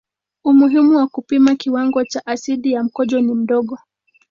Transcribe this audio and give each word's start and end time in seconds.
Umuhimu 0.43 0.97
wa 0.97 1.07
kupima 1.07 1.55
kiwango 1.55 2.03
cha 2.05 2.25
asidi 2.25 2.71
ya 2.71 2.83
mkojo 2.83 3.21
ni 3.21 3.33
mdogo. 3.33 3.77